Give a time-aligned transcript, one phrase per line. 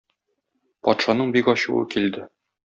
[0.87, 2.27] Патшаның бик ачуы килде.